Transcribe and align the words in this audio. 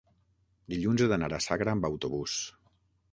Dilluns 0.73 1.03
he 1.03 1.09
d'anar 1.11 1.29
a 1.37 1.39
Sagra 1.47 1.75
amb 1.77 1.89
autobús. 1.91 2.39